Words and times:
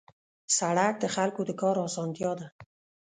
سړک 0.57 0.93
د 0.99 1.05
خلکو 1.15 1.41
د 1.47 1.51
کار 1.61 1.75
اسانتیا 1.87 2.31
ده. 2.39 2.47